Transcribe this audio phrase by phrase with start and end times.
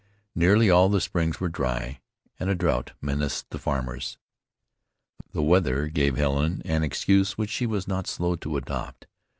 [0.33, 2.01] Nearly all the springs were dry,
[2.39, 4.17] and a drouth menaced the farmers.
[5.31, 9.05] The weather gave Helen an excuse which she was not slow to adopt.